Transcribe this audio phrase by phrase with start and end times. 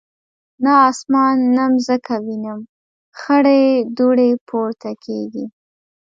[0.63, 2.59] نه اسمان نه مځکه وینم
[3.19, 3.65] خړي
[3.97, 5.45] دوړي پورته کیږي